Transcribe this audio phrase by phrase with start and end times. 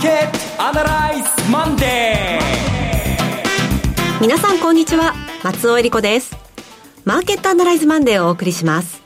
[0.00, 5.12] マーケットアナライズマンデー皆さんこんにちは
[5.44, 6.34] 松尾英里子です
[7.04, 9.02] マーケットアナライズマンデーをお送りします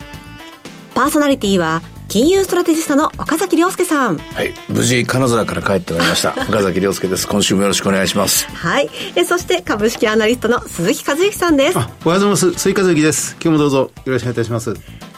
[0.94, 4.18] パーソナリティは金融ストラテジストの岡崎良介さん。
[4.18, 4.54] はい。
[4.68, 6.30] 無事、金沢から帰ってまいりました。
[6.48, 7.26] 岡崎良介です。
[7.26, 8.46] 今週もよろしくお願いします。
[8.54, 8.88] はい。
[9.16, 11.76] え、そして株式アナリストの鈴木一之さんです。
[11.76, 12.52] おはようございます。
[12.52, 13.36] 鈴木一之です。
[13.42, 14.74] 今日もどうぞよろしくお願いいたします。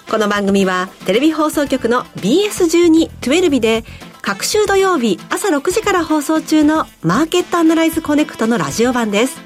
[0.08, 3.84] この番組は、テレビ放送局の BS12-12 で、
[4.26, 9.38] 各週土曜日朝6時から放送中のマーケットアナライズコネクトのラジオ版です。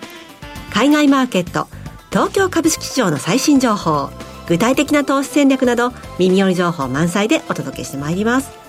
[0.72, 1.68] 海外マーケット、
[2.08, 4.08] 東京株式市場の最新情報、
[4.48, 8.59] 具体的な投資戦略など耳寄り情報満載でお届けしてまいります。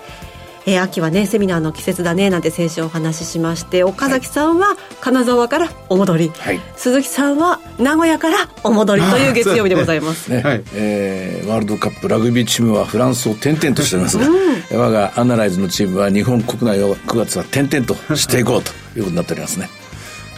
[0.66, 10.42] えー、秋はねセミナーの季節だねなんて先週お話ししまして岡崎さんは金沢からお戻り、はい、鈴木さんは名古屋からお戻りという月曜日でございます、ね。
[10.42, 19.81] はい、えー、ワールドカップラグビーチームはフランスを転々としておりますが、うん、我がアナライズのチームは日本国内を9月は転々としていこうということになっておりますね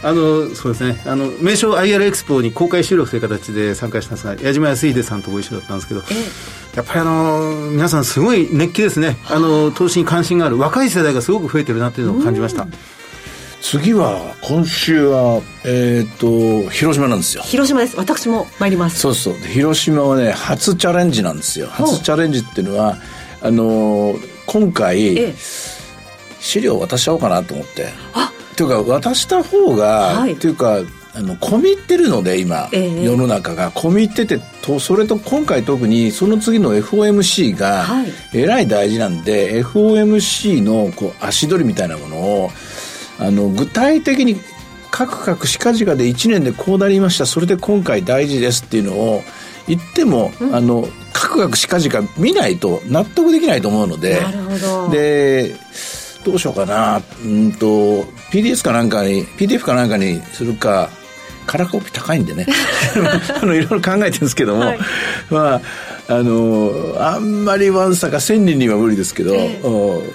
[0.04, 1.02] あのそうですね。
[1.06, 6.02] あの名称 IR エクスポに公開収録という形で参加したんですが矢島康秀さんとご一緒だったんですけど、
[6.76, 9.16] やっぱりあの皆さんすごい熱気ですね。
[9.30, 12.66] あの投資に関心がある若い世代がすごく増えてるなというのを感じました。
[13.62, 17.42] 次は今週はえっ、ー、と広島なんですよ。
[17.42, 17.96] 広島です。
[17.96, 18.98] 私も参ります。
[18.98, 19.34] そうそう。
[19.36, 21.68] 広島はね初チャレンジなんですよ。
[21.68, 22.98] 初チャレンジっていうのは
[23.40, 25.34] あの今回、ええ、
[26.40, 27.88] 資料渡しちゃおうかなと思って。
[28.12, 30.80] あというか渡した方が、はい、というか
[31.16, 33.70] あの込み入ってるので今、えー、世の中が。
[33.70, 37.84] 込み入っててとそれと今回特にその次の FOMC が
[38.32, 42.50] えらい大事なんで、はい、FOMC のこう足取りみたいなものを
[43.20, 44.36] あの具体的に
[44.90, 49.22] カクカクしかじかで1年でこうなりましたそれで今回大事ですっていうのを
[49.68, 54.20] 言っても、うん、あのカクカクしかじか見ないと納得できないと思うので
[54.90, 55.54] で
[56.24, 57.02] どうしようかな。
[57.24, 60.90] うんと PDS かなんかに PDF かなんかにするか
[61.46, 62.46] カラコピ高いんでね。
[63.40, 64.78] あのいろいろ考えてるんですけども、はい、
[65.30, 65.60] まあ
[66.08, 70.12] あのあんまりわんさか1000人には無理ですけど、えー、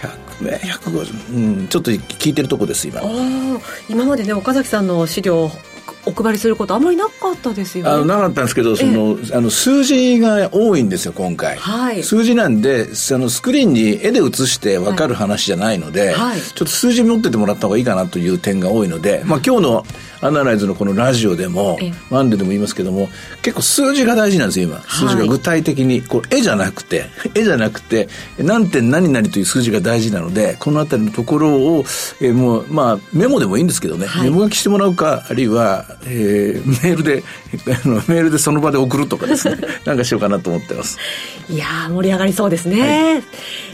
[0.00, 3.02] 100 150、うん、ちょっと聞いてるとこです今。
[3.88, 5.50] 今までね岡崎さんの資料
[6.08, 7.90] お配りすることあんまりなかったですよね。
[7.90, 11.56] あのなかったんですけど、その、あの数字が多いんですよ、今回。
[11.56, 12.02] はい。
[12.02, 19.84] 数字なんで、そのスクリーンに絵で映して分かる話じゃないので、はい、ちょっと数字持っててもらった方がいいかなという点が多いので、まあ今日の
[20.20, 21.78] アナライズのこのラジオでも、
[22.10, 23.08] ワンデでも言いますけども、
[23.42, 24.80] 結構数字が大事なんですよ、今。
[24.82, 26.02] 数字が具体的に。
[26.02, 28.08] こう絵じゃなくて、絵じゃなくて、
[28.38, 31.84] 何点何々という数字が大事なので、このあたりのところを、
[32.20, 37.22] えー、もう、まあ、メモでもいいんですけどね、はい、メモ書きしてもらうか、あるいは、えー、メールで、
[37.66, 40.98] あのメールでその場で送るとかですね、 なんかしようかなと思ってます。
[41.50, 42.80] いや盛り上がりそうですね。
[42.80, 43.24] はい、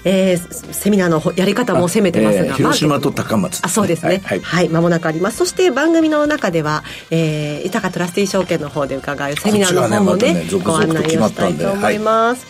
[0.05, 2.45] えー、セミナーのやり方も攻めてますが。
[2.45, 4.23] えー、広島と高松、ね、あ、そうですね。
[4.25, 5.39] はい、はい、間もなくあります。
[5.39, 12.47] そして番組の中では、えー、豊かトラスティー証券の方で伺うセミナーの方もね、ねねご案内をしたいと思います。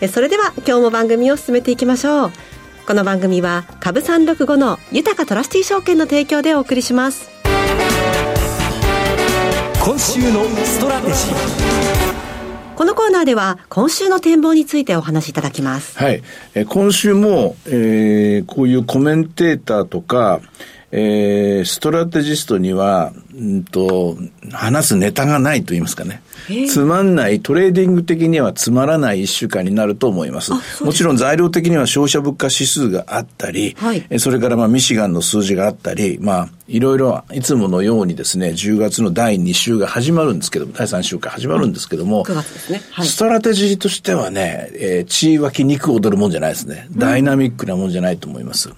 [0.00, 2.32] はい、それでは今日も番組を進めていきましょう。
[2.86, 7.28] この番組は株三六五の豊かトラスティー証券の提供でお送りします。
[9.88, 12.74] 今週のストラテジー。
[12.76, 15.96] このコーナーでは今週の展望についてお話しいただきます。
[15.96, 16.22] はい。
[16.54, 20.42] え今週も、えー、こういうコメンテーターとか、
[20.90, 24.16] えー、ストラテジストには、うんと、
[24.52, 26.22] 話すネタがないと言いますかね。
[26.66, 30.52] つまんない、トレーディング的にはつまらない一週間になると思います。
[30.82, 42.80] もちろん材料的には消費者物価指数があったり、はい、それからまあミシガンの数字があったり、まあ、いろいろいつものようにですね、10月の第2週が始まるんですけども、第3週が始まるんですけども、9月ですね。
[42.92, 46.88] はい、ストラテジーとしてはね、えー、血湧き肉踊るもんじゃないですね。
[46.92, 48.70] ダイナミックなもんじゃないと思います。
[48.70, 48.74] うん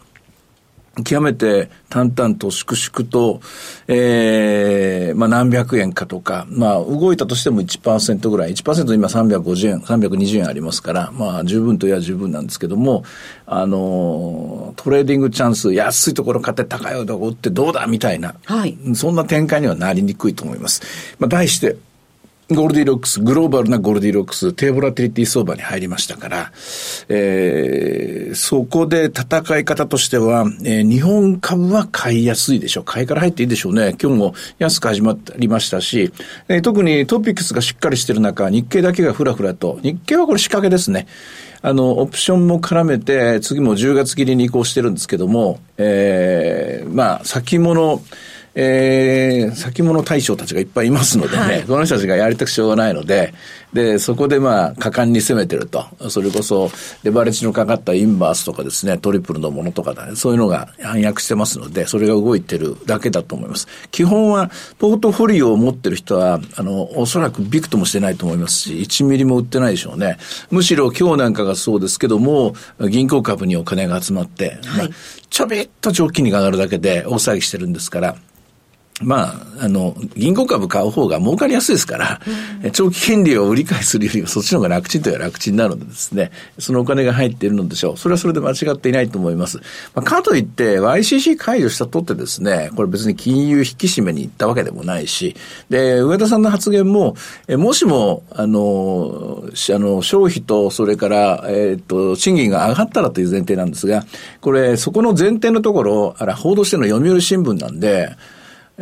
[1.04, 3.40] 極めて淡々と粛々と、
[3.86, 13.04] ええー、まあ何百円かとか、まあ動いたとしても1%ぐらい、1%今350円、320円ありますから、まあ十分といや十分なんですけども、
[13.46, 20.82] あの、トレーディングチャンス、安いところ買って高いところ売ってどうだみたいな、はい、そんな展開にはなりにくいと思います。
[21.18, 21.76] まあ題して、
[22.52, 26.52] ゴールディロックス、グローバルなゴールディロックス、低ボラティリティ相場に入りましたから、
[27.08, 32.84] えー、そこで戦い方としては、えー、日本株は買いやすいでしょう。
[32.84, 33.94] 買いから入っていいでしょうね。
[34.02, 36.12] 今日も安く始まりましたし、
[36.48, 41.06] えー、特に TOPIX がしっかりしてる中、日経だけがふらふらと、日経はこれ仕掛けですね。
[41.62, 48.02] あの、オプションも絡めて、次も10月切りに移行してるんですけども、えー、まあ、先物、
[48.54, 53.32] えー、先物大将たちがいっぱいいますのでね、はい、この人たちがやりたくしょうがないので、
[53.72, 55.84] で、そこでまあ、果敢に攻めてると。
[56.08, 56.70] それこそ、
[57.04, 63.68] レバレッジのかかったインバースとかですね、トリプルのものとかだね、そういうのが暗躍してますので、それが動いてるだけだと思います。
[63.92, 70.18] 基本は、ポートフォリオを持ってる人は、あの、おそらくビクともしてないと思いますし、1ミリも売ってないでしょうね。
[70.50, 74.88] むしろ今日なんかがそうですけども、銀行株にお金が集まって、はい、まあ、
[75.28, 78.16] ちょびっと長期に上がるだけで大騒ぎしてるんですから、
[79.00, 82.20] まあ、あの、銀行株買う方が儲かりやすいですから、
[82.62, 87.96] うん、長期金利を売り買いするよりはそっちの方が楽ちんという楽ちんになるのでですね、そのお金が入っているのでしょう。
[87.96, 89.58] それはそれで間違っていないと思います。
[89.58, 89.62] ま
[89.96, 95.34] あ、かといって、YCC 解除したとってですね、これ別に金融引き締めに行ったわけでもないし、
[95.70, 97.16] で、上田さんの発言も、
[97.48, 104.04] えもしも、あの、あの、消費と、それから、えっ、と、賃金が上がったらという前提なんですが、
[104.42, 108.10] これ、そこの前提のところ、あら、報道してるの読売新聞なんで、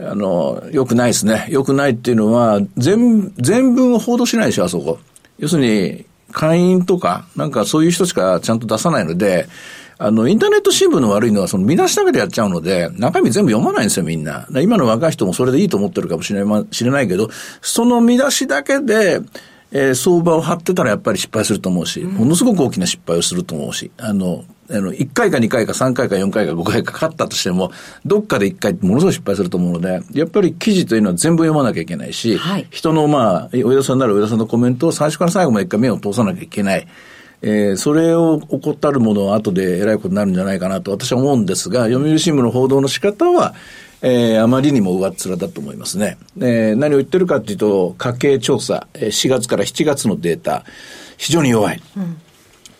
[0.06, 1.46] あの、良くないですね。
[1.50, 4.98] 良くないっていうのは、全、全文を報道しないでしょ、あそこ。
[5.38, 9.48] 要するに、会員とか、なんかそういう人しかちゃんと出さないので、
[9.98, 14.46] あの、インターネット新聞の悪いのは、その見出しだけでやっちゃうので、中身全部読まないんですよ、みんな。
[14.60, 17.30] 今の若い人もそれでいいと思ってるかもしれない、知れないけど、
[17.60, 19.20] その見出しだけで、
[19.72, 27.72] えー、相場を張ってたらやっぱり失敗すると思うし、ものすごく大きな失敗をすると思うし、あの、あの、1回か2回か3回か4回か5回かかかったとしても、
[28.04, 36.86] どっかで1回ものすごい失敗すると思うので、やっぱり記事というのは全部読まなきゃいけないし、はい、人のまあ、上田さんなら上田さんのコメントを最初から最後まで一回目を通さなきゃいけない。
[37.40, 43.54] えー、それを怠るものは後で偉いことになるんじゃないかなと私は思うんですが、読売新聞の報道の仕方は、
[44.02, 46.18] えー、あまりにも上っ面だと思いますね。
[46.38, 50.64] えー、何を言ってるかというと、家計調査、4月から7月のデータ、
[51.16, 51.80] 非常に弱い。
[51.96, 52.16] うん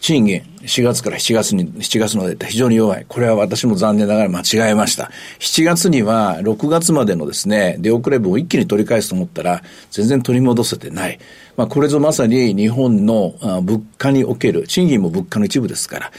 [0.01, 3.05] 賃金、4月から7月に、7月までって非常に弱い。
[3.09, 5.11] これは私も残念ながら間違えました。
[5.41, 11.19] 7月には6月までのですね、出遅れ分を一気に取り返すと思ったら、全然取り戻せてない。
[11.57, 16.13] まあ、これぞまさに日本の物価における、賃金も物価の一部ですから、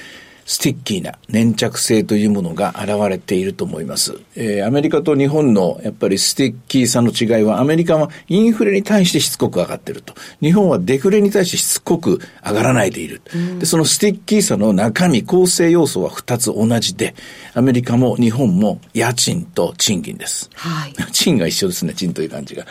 [0.50, 4.20] スティッキーな粘着性というものが現れていると思います。
[4.36, 10.16] えー、アメリカと日本のやっぱりスティッキーさの違いは、アメリカはインフレに対してしつこく上がっていると。
[10.42, 13.22] 日本はデフレに対してしつこく上がらないでいる。
[13.60, 17.14] で、そのスティッキーさの中身、構成要素は2つ同じで、
[17.54, 20.50] アメリカも日本も家賃と賃金です。
[20.56, 20.96] はい。
[21.14, 22.66] 賃が一緒ですね、賃という漢字が。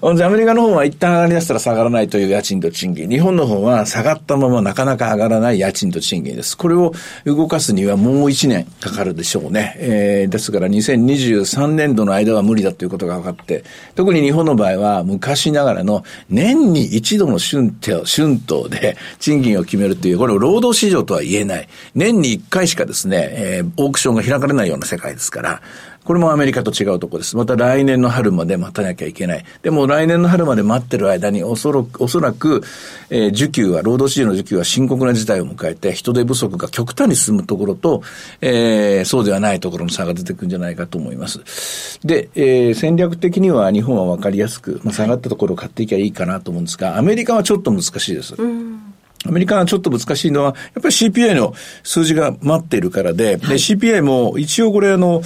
[0.00, 3.10] アメリカの方は一旦上がりだしたら下がらないという家賃と賃金。
[3.10, 6.56] 日本の方は下がったままなかなか上がらない家賃と賃金です。
[6.56, 9.74] これを動かすにはもう1年かかるでしょうね。
[9.78, 13.64] えー、ですから2023年度の間は無理だということが分かって、
[13.94, 21.68] 特に日本の場合は昔ながらの年に一度の春闘、春闘で賃金を決めるという、これを労働市場とは言えない。
[21.94, 25.62] 年に1回しかですね、えー、オークションが開かれないような世界ですから、
[26.04, 27.36] これもアメリカと違うところです。
[27.36, 29.44] また来年の春まで待たなきゃいけない。
[29.62, 32.62] でも来年の春まで待ってる間におそらく、おそらく、
[33.10, 38.02] えー、需給は、労働市場の需給は深刻な事態を迎えて、人手不足が極端に進むところと、
[38.40, 42.00] えー、そうではないところの差が出てくるんじゃないかと思います。
[42.04, 48.34] で、えー、戦略的には日本はわかりやすく、まあ、下がったところを買っていけばいいかなと思うんですが、アメリカはちょっと難しいです。
[48.36, 48.79] うん
[49.26, 55.22] アメリカがちょっと難しいのは、やっぱり CPI の数字が待っているからで、はい、で CPI も一応これあの、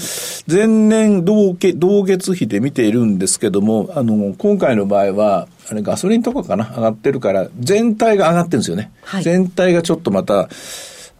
[0.51, 8.91] 前年同同月比で見ているんですけども、あの、今回の場合は、あれガソリンとかかな上がってるから、全体が上がってるんですよね。
[9.03, 10.49] はい、全体がちょっとまた、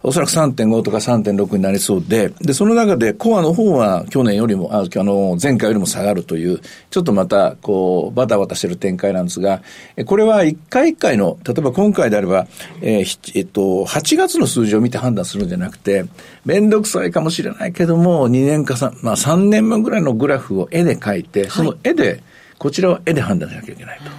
[0.07, 6.59] おそらく3.5とか3.6になりそうで、で、その中でコアの方は去年よりも、あの、前回よりも下がるという、
[6.91, 9.63] ちょっとまた、こう、バタバタしてる展開なんですが、
[10.05, 12.45] これは一回一回の、例えば今回であれば、
[12.81, 16.05] えー、えっと、8月の数字を見て判断するんじゃなくて、
[16.45, 22.21] めんどくさいかもしれないけども、2年か3、まあ3年分ぐらいのグラフを絵で描いて、その絵で、
[22.59, 24.11] こちらは絵で判断しなきゃいけないと。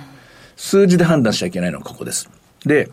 [0.56, 2.28] 数字で判断しちゃいけないのはここです。
[2.64, 2.90] で、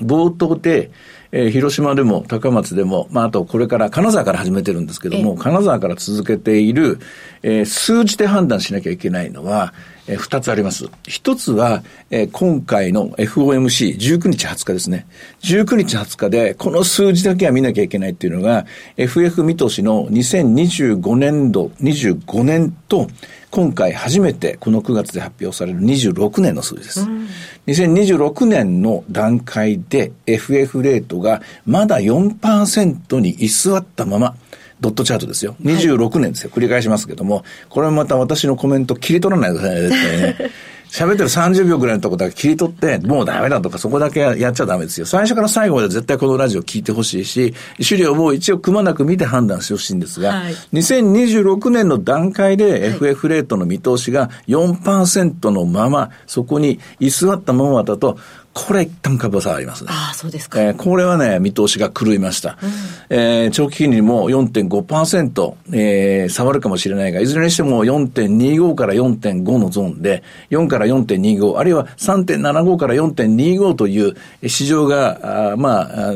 [0.00, 0.90] 冒頭で、
[1.32, 6.98] えー、広島でも高松でも、まあ、あとこれから金沢から始めてるんですけども、金沢から続けている、
[7.42, 9.74] えー、数字で判断しなきゃいけないのは、
[10.06, 10.88] えー、二つあります。
[11.06, 15.06] 一つは、えー、今回の FOMC19 日20日ですね。
[15.42, 23.08] 19日20日で、この数字だけは見なきゃいけないっていうのが、FF 見通しの2025年度、25年と、
[23.50, 27.00] 今回初めてこの9月で発表される26年の数字です。
[27.00, 27.26] うん、
[27.68, 34.34] 2026年の段階で FF レートがまだ4%に居座ったまま、
[34.80, 35.56] ドットチャートですよ。
[35.62, 36.50] 26年ですよ。
[36.50, 40.36] 繰り返しますけども、これはまた私のコメント切り取らないでくださいね。
[40.88, 45.06] 喋ってる30秒ぐらいのとこだけ切り取って、もうダメだとかそこだけやっちゃダメですよ。
[45.06, 58.18] 最初から最後まで絶対このラジオ聞いてほしいし、資料も一応くまなく見て判断してほしいんですが、はい、2026年の段階で FF レートの見通しが4%のまま、そこに居座ったままだと、
[58.56, 59.90] これ一旦株は下がりますね。
[59.92, 60.62] ああ、そうですか。
[60.62, 62.56] えー、これはね、見通しが狂いました。
[62.62, 62.70] うん、
[63.10, 74.16] えー、長期金利も4.5%、えー、下がるかもしれないが、いずれにしても4.25から4.5のゾーンで、4から4.25、あるいは3.75から4.25という
[74.48, 76.14] 市場が、あまあ、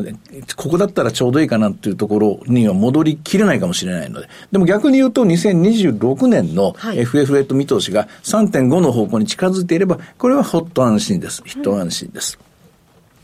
[0.57, 4.31] ここだったらちょうどいいかなっていうところには戻りきれないかもしれないので。
[4.51, 11.43] でも逆に言うと、2026年の FF レート見通しが3.5の方向に近づいていれば、これはほっと安心です。
[11.45, 12.30] ヒット安心です。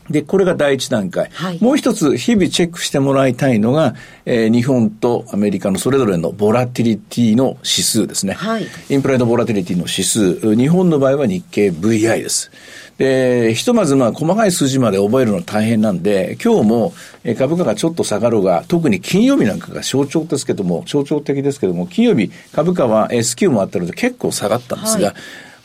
[0.09, 1.29] で、これが第一段階。
[1.33, 3.95] はい、もう一つ、日々チェックしてもらいたいのが、
[4.25, 8.33] えー、日本とアメリカのそれぞれのボラティリティの指数ですね。
[8.33, 10.55] はい、インプライドボラティリティの指数。
[10.55, 12.51] 日本の場合は日経 VI です。
[12.97, 16.93] で、ひとまずまあ細かい数字まで覚えるの大変なんで、今日も
[17.37, 25.15] 株価がちょっと下がるが、特に金曜日なんかが象徴ですけども、象徴的ですけども、金曜日株価は S q もあったので結構下がったんですが、はい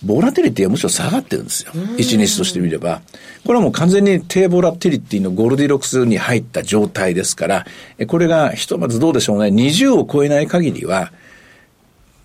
[0.04, 1.72] ボラティリティはむしろ下がってるんですよ。
[1.96, 3.02] 一日としてみれば。
[3.44, 7.66] これはもう完全に低ボラティリティのゴールディロックスに入った状態ですから、
[8.08, 11.12] これがひとまずどうでしょうね、20を超えない限りは、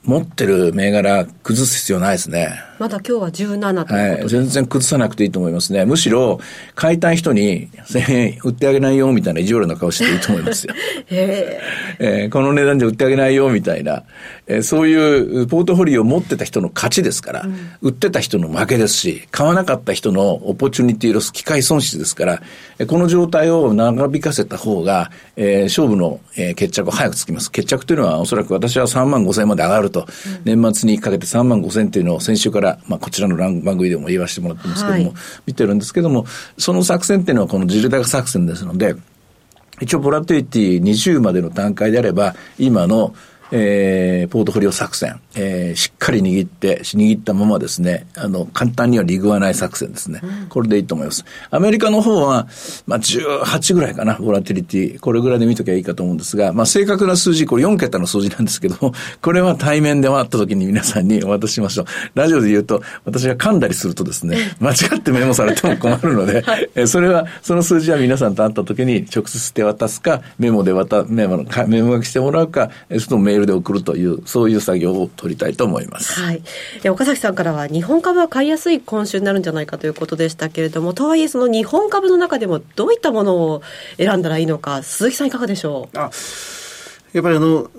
[0.03, 2.66] 持ってる銘柄崩す必要ないですね。
[2.79, 4.27] まだ今日は17とはい。
[4.27, 5.85] 全然崩さなくていいと思いますね。
[5.85, 6.39] むしろ、
[6.75, 10.73] 買いたい人に1000円売ってあげないよみたいな意地悪な顔していいと思いますよ。
[11.09, 14.03] えー、この値段じゃ売ってあげないよみたいな、
[14.45, 22.41] えー、そういうポートフォリオを持ってた人の勝ちですから、うん、売ってた人の負けですし、買わなかった人のオポチュニティロス、機会損失ですから、
[22.79, 27.51] えこの状態を長引かせた方が、えー、勝負の、えー、決着は早くつきます。
[27.51, 30.01] 決着というのはおそらく私は3万5千円まで上がると、
[30.45, 35.13] うん、年末にかけて3万5千円というのを先週から、まあ、こちらの番組でも言わせてもらってますけども、はい、
[35.47, 36.25] 見てるんですけども、
[36.57, 38.95] その作戦っていうのはこのジルダ作戦ですので、
[39.79, 43.13] 一応ボラティリティ20までの段階であれば、今の
[43.51, 50.21] えー、ポートフォリオ作戦、えー、しっかり握って、握ったままですね、あの、簡単にはリグわない作戦ですね。
[50.49, 51.25] これでいいと思います。
[51.51, 52.47] アメリカの方は、
[52.87, 54.99] まあ、18ぐらいかな、ボラティリティ。
[54.99, 61.85] これぐらいで見ときゃいいかと思うんですが、まあ、正確な数字、これ4桁の数字なんですけども、 これは対面で会った時に皆さんにお渡ししましょう。
[62.15, 76.21] ラジオで言うと、私が噛んだりするとですね、間違ってメモされても困るので、 はい、えそれは、その数字は皆さんと会った時に直接手渡すか、メモで渡、メモメモ書きしてもらうか、そのメールで送るという、そういう作業を取りたいと思います。
[76.21, 76.41] はい。
[76.89, 83.61] 岡崎さんからは、日本株は買いやすい今週になるんじゃないかということでしたけれども、とはいえ、その日本株の中でもどういったものを
[83.97, 85.97] 選んだらいいのか、鈴木さんいかがでしょう？
[85.97, 86.09] あ
[87.11, 87.69] やっぱりあの、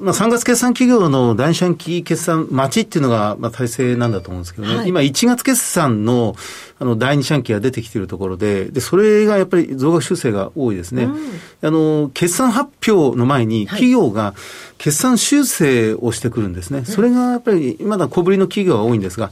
[0.00, 6.36] まあ、3月決算企業の第四半期決算待ちっていうのが、まあ、体制なんだと思うんですけどね、はい、今、1月決算の
[6.80, 11.04] あの第二四半期が出てきているところでで、それがやっぱり増額修正が多いですね。
[11.04, 11.16] うん、
[11.62, 14.34] あの決算発表の前に、企業が
[14.78, 16.78] 決算修正をしてくるんですね。
[16.78, 19.30] はい、それがやっぱり、まだ小ぶりの企業が多いんですが、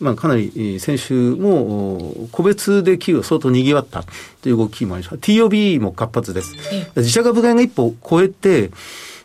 [0.00, 4.04] まあ、かなり先週も個別で企業相当賑わった
[4.40, 5.16] という動きもありました。
[5.16, 6.54] TOB も活発です。
[6.96, 8.70] 自社株買いが一歩超えて、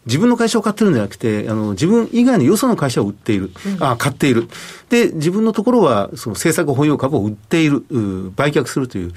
[0.05, 3.51] 自分の会社を買ってるんじゃなくて、あの、自分以外のよその会社を売っている。
[3.65, 4.47] うん、あ買っている。
[4.89, 7.83] で、自分のところは、その政策保有株を売っている、
[8.35, 9.13] 売却するという、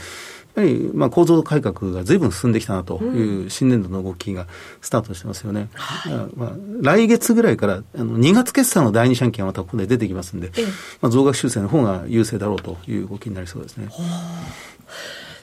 [0.55, 4.47] やはり、まあ、構造改革が随分進んできたなという新年度の動きが
[4.81, 5.69] スタートしてますよね。
[6.07, 10.51] うん、まあ、来月ぐらいから、あの、2月決算の第二四半期がまたここで出てきますんで、
[11.01, 13.89] まあ、増額修正の方が優勢だろうという動きになりそうですね。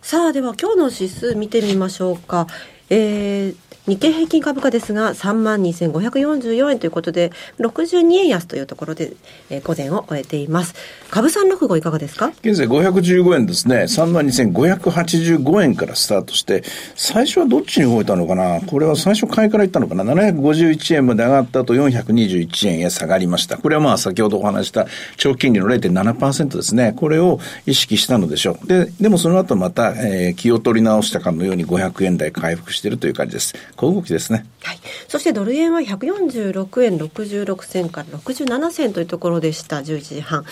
[0.01, 2.47] さあ、では今日の指数見てみましょうか。
[2.89, 3.55] えー、
[3.87, 9.13] 日経平均株価ですが、3万2544円ということで、62円安というところで、
[9.49, 10.73] えー、午前を終えています。
[11.11, 12.31] 株三六五いかがですか？
[12.41, 13.83] 現在515円ですね。
[13.83, 16.63] 3万2585円からスタートして、
[16.95, 18.59] 最初はどっちに動いたのかな？
[18.61, 23.57] これは最初買いからいったのかな ?751 円まで上がった後421円へ下がりました。
[23.57, 24.87] これはまあ先ほどお話した
[25.17, 26.93] 長期金利の0.7%ですね。
[26.97, 28.67] これを意識したのでしょう。
[28.67, 33.55] で、でもその後また、えー、気を取り直したかのように500円台回復しているという感じです。
[33.75, 34.45] 小動きですね。
[34.61, 34.79] はい。
[35.07, 40.45] そしてドル円は146円66銭から67銭というところでした、11時半。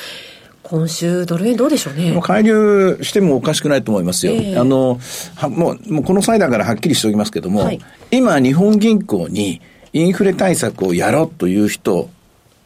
[0.63, 2.17] 今週、ドル円どうでしょうね。
[2.23, 4.33] 介入してもおかしくないと思いますよ。
[4.33, 4.97] えー、あの、
[5.35, 7.79] はもう、もうこの際だからはっきりしておきますけども、はい、
[8.11, 9.61] 今、日本銀行に
[9.91, 12.09] インフレ対策をやろうという人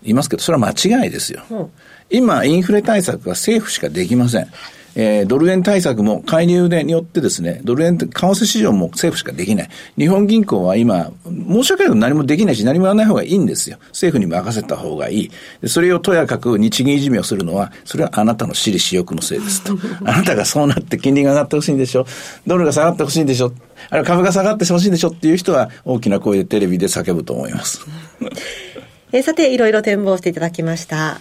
[0.03, 1.41] いますけど、それは間違いですよ。
[1.49, 1.71] うん、
[2.11, 4.47] 今、インフレ対策は政府しかできません。
[4.99, 9.69] えー、ドル円対策も介入によってですね、ドル円為替市場も政府しかできない。
[9.95, 13.77] 日本銀行は今、申し訳ないけど何もできないし何もやらない方がいいんですよ。
[13.89, 15.29] 政府に任せた方がい
[15.61, 15.67] い。
[15.67, 19.77] それをとやかく日銀いじめをするのは、それはあなたの私利私欲のせいですと。
[20.03, 22.07] あなたがそうなって金利が上がってほしいんでしょ。
[22.47, 23.53] ドルが下がってほしいんでしょ。
[23.91, 27.81] あるいは株が下がってほしいんでしょっていう人は大きな声でテレビで叫ぶと思います。
[29.13, 31.19] えさて、いろいろ展望していただきました。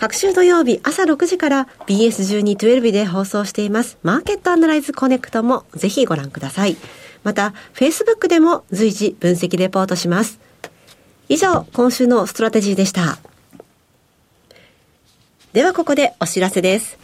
[0.00, 6.78] 各週土曜日朝6時から BS1212 で放送していますマーケットアナライズコネクトもぜひご覧ください。
[7.22, 10.40] また、Facebook でも随時分析レポートします。
[11.28, 13.18] 以上、今週のストラテジーでした。
[15.52, 16.96] ではここでお知らせです。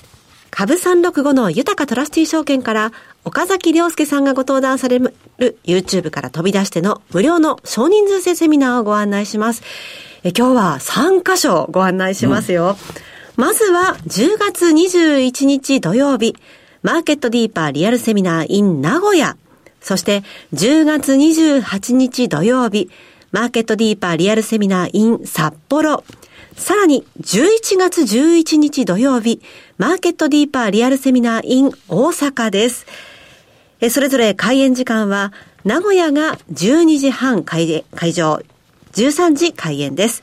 [0.49, 2.93] 株365の豊トラスティ証券から
[3.27, 5.13] 岡崎良介さんがご登壇される
[5.65, 9.65] YouTube から飛び出しての無料の少人数制セミナーをご案内します。
[10.23, 12.77] え今日は3箇所ご案内しますよ。
[13.37, 16.37] うん、まずは10月21日土曜日、
[16.85, 19.37] マーケットディーパーリアルセミナー in 名古屋。
[19.81, 20.23] そして
[20.55, 22.91] 10月28日土曜日、
[23.33, 26.05] マーケットディーパーリアルセミナー in 札幌。
[26.55, 29.43] さらに11月11日土曜日、
[29.79, 32.87] マーケットディーパーリアルセミナー in 大阪です。
[33.91, 35.33] それぞれ開演時間は、
[35.65, 38.41] 名古屋が12時半開会場、
[38.93, 40.23] 13時開演です。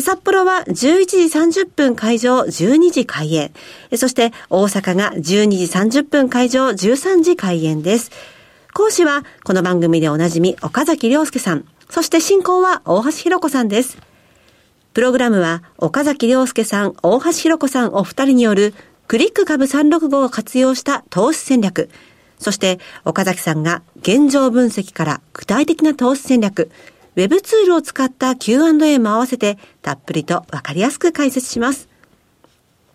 [0.00, 3.50] 札幌は11時30分会場、12時開演。
[3.96, 8.10] そして大阪が12時30分会場、13時開演です。
[8.74, 11.64] 講師はこの番組でおなじみ岡崎良介さん。
[11.88, 13.98] そして進行は大橋弘子さんです。
[14.92, 18.74] プログラムは岡崎良介さん、大橋弘子さんお二人による
[19.08, 21.90] クリック株365を活用した投資戦略。
[22.38, 26.70] そして岡崎さんが現状分析から具体的な投資戦略、
[27.16, 31.88] ウェブツールを使った Q&A も合わせてたっぷりとわかりやすく解説します。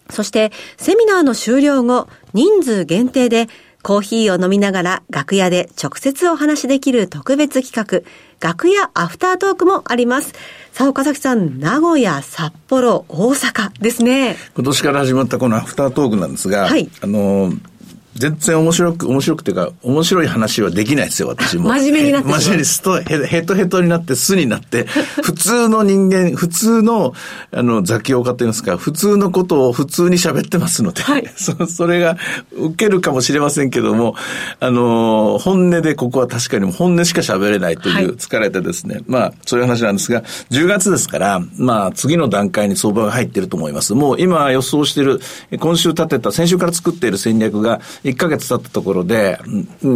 [0.10, 3.48] そして、セミナーの終了後、人数限定で
[3.81, 8.07] コーヒーを飲みながら楽屋で直接お話しできる特別企画、
[8.39, 10.33] 楽屋アフタートークもあります。
[10.71, 14.36] さあ、岡崎さん、名古屋、札幌、大阪ですね。
[14.55, 17.53] 今年から始まったこのアフタートークなんですが、はい、あの、
[18.15, 21.70] 全然面白く、面白くていうか、面白い話はできないですよ、私も。
[21.70, 24.84] 真面目になって真面目にすとヘ、ヘトヘトになって、巣になって、
[25.24, 27.13] 普通の人間、普通の、
[27.51, 32.18] あの、雑記家といいますか、普通のことを普通に喋ってますので、はい、 そそれが
[32.51, 34.15] 受けるかもしれませんけども、
[34.60, 43.94] あの、本音でここは確かに本音しか喋れないという、疲れてですね、はい、まあ、そういう話なんですが、10月ですから、まあ、次の段階に相場が入っていると思います。
[43.94, 45.22] もう今予想している、
[45.59, 49.40] 今週立てた、先週から作っている戦略が、1ヶ月経ったところで、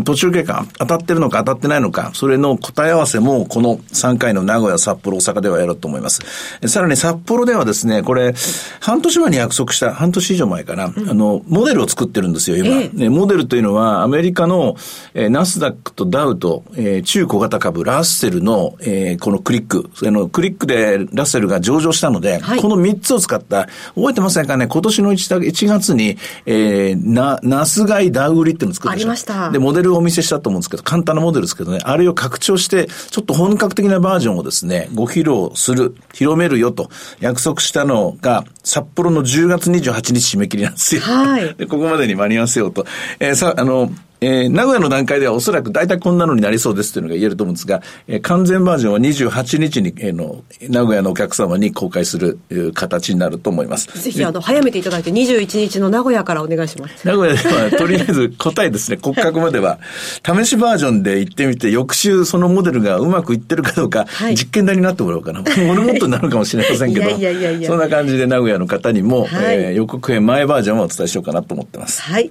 [0.04, 6.22] 途中経過当たってるのか当たってないのか、それの答え合わせもこの3回の名古屋、札幌、大阪ではやろうと思います。
[6.68, 8.34] さらに札幌ではですね、これ、
[8.80, 12.82] 半年前に約束した、半年以上前かな、うん、あの、モデルを作ってるんですよ、今。
[12.82, 14.76] ええ、モデルというのは、アメリカの、
[15.13, 29.08] えー、ナスダックとダウと、えー、中小型株、ラッセルの、えー、このクリック、あの、クリックでラッセルが上場したので、はい、この3つを使った、覚えてませんかね、今年の 1, 1月に、えー、な、ナス買いダウ売りっていうのを作ったでしょ。
[29.08, 29.52] ありました。
[29.52, 41.02] で、モデルをお見せしたと思うんですけど、簡単なモデルですけどね、あれを拡張して、ちょっと本格的なバージョンをですね、ご披露する、広めるよと約束したのが、札幌の10月28日締め切りなんですよ。
[41.02, 41.54] はい。
[41.58, 42.86] で、ここまでに間に合わせようと。
[43.20, 52.39] えー、さ、あの、えー、名古屋の段階ではおそらく大体こんなのになりそうですというのが言えると思うんですが、えー、完全バージョンは28日に、えー、の、名古屋のお客様に公開する
[52.73, 53.88] 形になると思います。
[54.01, 57.06] ぜひ、あの、早めていただいて21日の名古屋からお願いします。
[57.06, 59.80] 名古屋では、とりあえず答えですね、骨格までは、
[60.25, 65.41] 試しバージョンで行ってみて、翌週そのモデルがうまくいってるかどうか、はい、実験台になってもらおうかな。
[65.41, 72.01] モルモットになるかもしれませんけど、 いやいやいやそんな感じで名古屋の方にも、はい、えー、予告編前バージョンをお伝えしようかなと思ってます。
[72.01, 72.30] はい。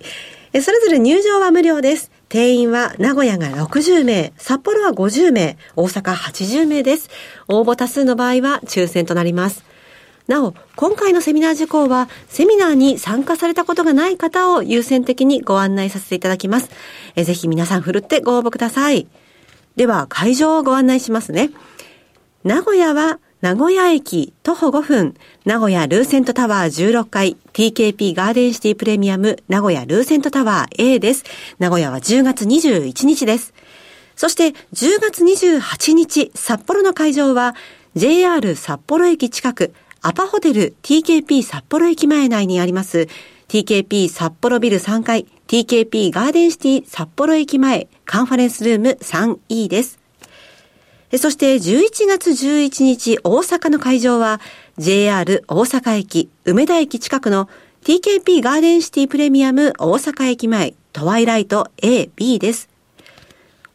[0.61, 2.13] それぞれ入場は無料です。
[2.29, 7.11] 定員は名古屋が60名、札幌は50名、大阪80名です。
[7.49, 9.65] 応募多数の場合は抽選となります。
[10.27, 16.71] なお、今回のセミナー事項は、セミナーに参加されたことがない方を優先的にご案内させていただきます。
[17.15, 19.07] えぜひ皆さんふるってご応募ください。
[19.77, 21.51] では、会場をご案内しますね。
[22.45, 31.25] 名古屋は名古屋駅徒歩5分、名古屋ルーセントタワー16階、TKP ガーデンシティプレミアム名古屋ルーセントタワー A です。
[31.59, 33.53] 名古屋は10月21日です。
[34.17, 37.55] そして10月28日、札幌の会場は
[37.95, 43.09] JR 札幌駅近く、アパホテル TKP 札幌駅前内にあります
[43.49, 50.04] TKP 札幌ビル3階 TKP ガーデンシティ札幌駅前カンファレンスルーム 3E です。
[51.19, 54.41] そして11月11日大阪の会場は
[54.79, 57.49] JR 大阪駅梅田駅近くの
[57.85, 62.69] TKP ガーデンシティプレミアム大阪駅前トワイライト A、B です。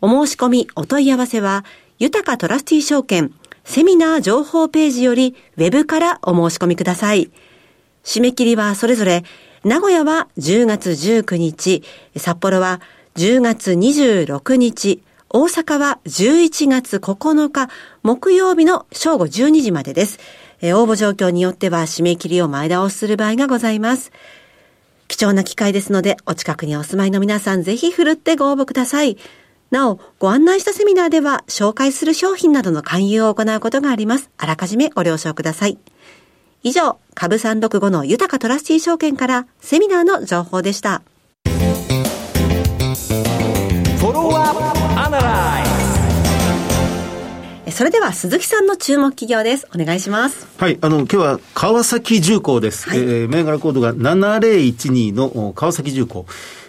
[0.01, 1.65] お申し込み、お問い合わせは、
[1.99, 3.33] 豊かトラスティ証券
[3.65, 7.29] セミナー情報ページよりウェブからお申し込みください。
[8.05, 9.25] 締め切りはそれぞれ、
[9.65, 11.83] 名古屋は10月19日、
[12.15, 12.79] 札幌は
[13.15, 17.69] 10月26日、大阪は11月9日、
[18.01, 20.19] 木曜日の正午12時までです。
[20.63, 24.11] 応募状況によっては締め切りを前倒しする場合がございます。
[25.07, 29.17] 貴重な機会ですので、お近くにお住まいの皆さんぜひふるってご応募ください。
[29.69, 34.31] なお、ご案内したセミナーでは、紹介する商品などの勧誘を行うことがあります。
[34.39, 35.77] あらかじめご了承ください。
[36.63, 41.03] 以上、株365の豊かトラスティ証券からセミナーの情報でした。
[47.79, 49.65] それでは鈴木さんの注目企業です。
[49.73, 50.49] お願いします。
[50.57, 52.89] はい、あの、今日は川崎重工です。
[52.89, 56.25] はい、えー、銘柄コードが7012の川崎重工。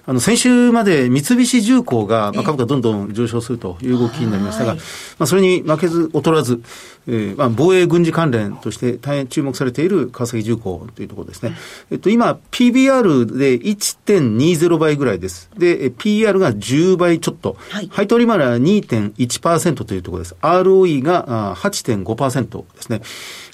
[0.07, 4.81] あの、先週まで三菱重工が、まあ、株価どんどん上昇するという動きになりましたが、ま
[5.21, 6.63] あ、それに負けず劣らず、
[7.07, 11.55] えー、まあ、防衛軍事関連として大変注目されている川崎重工というところですね。
[11.91, 15.51] えっと、今、PBR で1.20倍ぐらいです。
[15.57, 17.57] で、PR が10倍ちょっと。
[17.71, 20.37] はい、配当利回りは2.1%というところです。
[20.41, 23.03] ROE が8.5%ですね。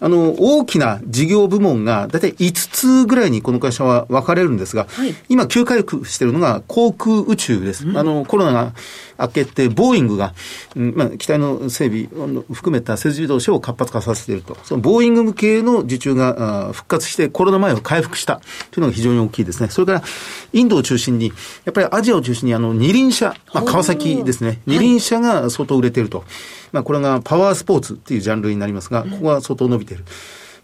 [0.00, 7.86] あの、大きな事業部門が、だいたい5つぐらいにこの会社は分かれるんですが、はい、今急回復しているのがが航空宇宙です。
[7.86, 8.72] うん、あの、コロナが
[9.18, 10.34] 明けて、ボーイングが、
[10.74, 14.56] うん、まあ、機体の整備を含めた設備動車を活発化させていると。
[14.64, 19.68] そのボーイング向けの受注が復活して、コロナ前を回復したというのが非常に大きいですね。
[19.70, 20.02] それから、
[20.52, 21.28] インドを中心に、
[21.64, 24.60] やっぱりアジアを中心に、あの、二輪車、まあ、川崎ですね。
[24.66, 26.24] 二輪車が相当売れていると。
[26.72, 30.04] まあ、これがパワースポーツっていうジャンルになりますが、ここは相当伸びている。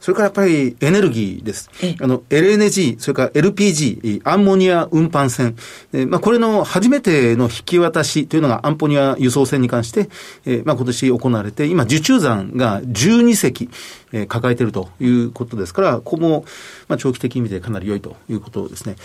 [0.03, 1.71] それからやっぱりエネルギーです。
[2.01, 5.55] あの、LNG、それから LPG、アンモニア運搬船。
[5.93, 10.09] えまあ、これの初めての引き渡しというのがアンモニア輸送船に関して、
[10.45, 13.71] えー、まあ、今年行われて、今、受注残が12隻、
[14.13, 16.47] えー、抱えているということですから、ここも、
[16.89, 18.97] まあ、長期的に見てかなり良いということですね。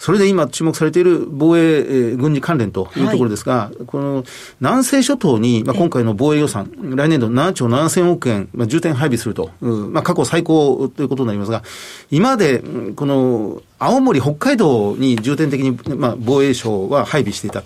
[0.00, 4.24] それで今注目されている防衛、えー、軍事関連というところですが、はい、この
[4.58, 11.62] 南西諸島に、まあ、今回の防衛予算、来年度7兆7000億円、まあ、重点配備すると、まあ、過去最高ということになりますが、
[12.10, 12.62] 今まで、
[12.96, 17.62] この青森、北海道に重点的に、まあ、防衛省は配備していた。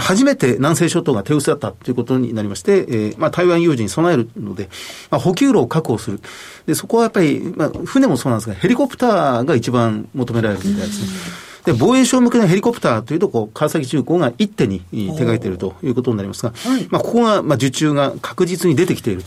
[0.00, 4.68] 初めて南西諸島が手薄だったということになりまして、えー、まあ、台湾有事に備えるので、
[5.10, 6.20] まあ、補給路を確保する。
[6.66, 11.47] で、そこはやっぱり、まあ、船もそうなんですが、ヘリコプターが一番求められるみたいですね。
[11.68, 19.22] で、防衛省向けのヘリコプターというと、こう、川崎重工が一手に手がけているということになりますが、はい、まあ、ここが、まあ、受注が確実に出てきている。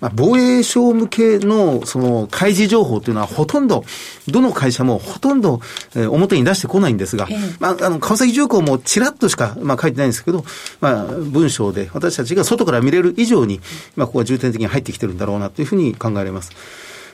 [0.00, 3.84] まあ、防衛省向けの、その、開示情報というのはほとんど、
[4.26, 5.60] どの会社もほとんど、
[5.94, 7.28] えー、表に出してこないんですが、
[7.60, 10.44] まあ、あの、川崎重工もちらっとしか、まあ、書いてないんですけど、
[10.80, 13.60] まあ、文章で私たちが外から見れる以上に、
[13.96, 16.52] まあ、ここは重点的に入ってきてるんだろうなというふうに考えられます。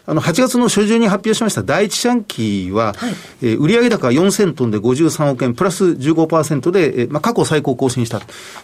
[0.06, 8.20] あの、8月の初旬に発表しました第一四半期は、はい、えー、売上高4000トンで53億円、プラス15%で、えー、まあ、過去最高更新した。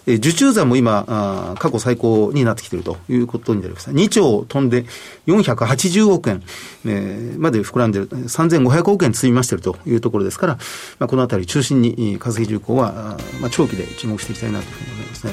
[0.07, 3.93] えー、受注残も今、あ過去最高になってきているということになりました。
[3.93, 4.85] 2兆トンで
[5.27, 6.43] 480億円、
[6.87, 10.59] えー、まで膨らんでいる、3500億円積みましているというところですから、
[10.99, 15.33] まあ、このあたり中心に、化石重工は、まあ、長期で注目していきたいなというふうに思いますね。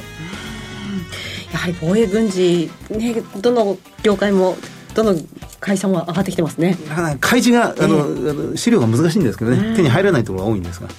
[1.51, 4.57] やはり防衛軍事、ね、どの業界も
[4.95, 5.19] どの
[5.59, 6.77] 会社も上がってきてますね。
[7.19, 10.87] 開示が、あの、えー、資料が難しいんですけどね、手に入らないところが多いんですが。
[10.87, 10.95] はい、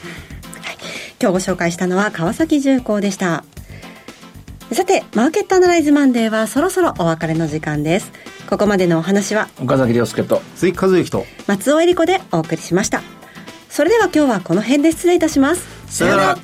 [1.21, 3.45] 今日ご紹介したのは川崎重工でした。
[4.73, 8.13] さて、マーケットアナライズマンデーはそろそろお別れの時間です。
[8.49, 13.03] ここまでのお話は、岡崎亮介と、鈴木和之と、松尾恵里子でお送りしました。
[13.71, 15.67] それでは今日はこの辺で失礼いたします。
[15.89, 16.39] さよなら。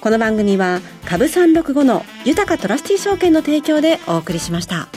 [0.00, 4.88] この番組は、株365の豊かトラスティ証券の提供でお送りしました。